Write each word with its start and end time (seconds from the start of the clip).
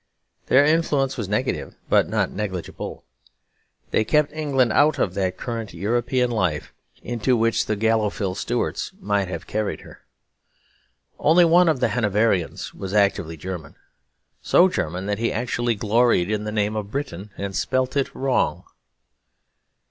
Their 0.47 0.65
influence 0.65 1.15
was 1.15 1.29
negative 1.29 1.75
but 1.87 2.09
not 2.09 2.31
negligible; 2.31 3.05
they 3.91 4.03
kept 4.03 4.31
England 4.33 4.73
out 4.73 4.97
of 4.97 5.13
that 5.13 5.37
current 5.37 5.73
of 5.73 5.79
European 5.79 6.31
life 6.31 6.73
into 7.03 7.37
which 7.37 7.67
the 7.67 7.75
Gallophil 7.75 8.33
Stuarts 8.33 8.93
might 8.99 9.27
have 9.27 9.45
carried 9.45 9.81
her. 9.81 9.99
Only 11.19 11.45
one 11.45 11.69
of 11.69 11.81
the 11.81 11.89
Hanoverians 11.89 12.73
was 12.73 12.95
actively 12.95 13.37
German; 13.37 13.75
so 14.41 14.67
German 14.67 15.05
that 15.05 15.19
he 15.19 15.31
actually 15.31 15.75
gloried 15.75 16.31
in 16.31 16.45
the 16.45 16.51
name 16.51 16.75
of 16.75 16.89
Briton, 16.89 17.29
and 17.37 17.55
spelt 17.55 17.95
it 17.95 18.15
wrong. 18.15 18.63